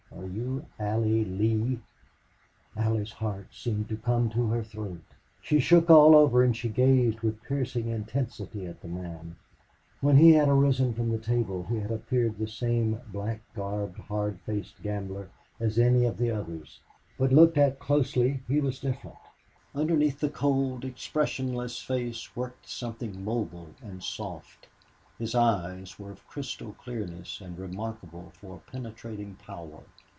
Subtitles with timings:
[0.13, 1.79] Are you Allie Lee?"
[2.75, 5.01] Allie's heart seemed to come to her throat.
[5.41, 9.37] She shook all over, and she gazed with piercing intensity at the man.
[9.99, 14.39] When he had arisen from the table he had appeared the same black garbed, hard
[14.41, 15.29] faced gambler
[15.59, 16.81] as any of the others.
[17.17, 19.15] But looked at closely, he was different.
[19.73, 24.67] Underneath the cold, expressionless face worked something mobile and soft.
[25.17, 29.83] His eyes were of crystal clearness and remarkable for a penetrating power.